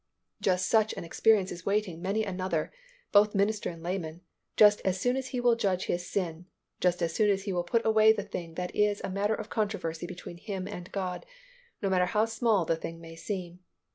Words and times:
"Just 0.51 0.67
such 0.67 0.93
an 0.93 1.03
experience 1.03 1.51
is 1.51 1.63
waiting 1.63 2.01
many 2.01 2.23
another, 2.23 2.73
both 3.11 3.35
minister 3.35 3.69
and 3.69 3.83
layman, 3.83 4.21
just 4.57 4.81
as 4.83 4.99
soon 4.99 5.15
as 5.15 5.27
he 5.27 5.39
will 5.39 5.55
judge 5.55 5.85
his 5.85 6.09
sin, 6.09 6.47
just 6.79 7.03
as 7.03 7.13
soon 7.13 7.29
as 7.29 7.43
he 7.43 7.53
will 7.53 7.63
put 7.63 7.85
away 7.85 8.11
the 8.11 8.23
thing 8.23 8.55
that 8.55 8.75
is 8.75 9.01
a 9.03 9.11
matter 9.11 9.35
of 9.35 9.51
controversy 9.51 10.07
between 10.07 10.37
him 10.37 10.67
and 10.67 10.91
God, 10.91 11.23
no 11.83 11.89
matter 11.91 12.05
how 12.07 12.25
small 12.25 12.65
the 12.65 12.75
thing 12.75 12.99
may 12.99 13.15
seem. 13.15 13.59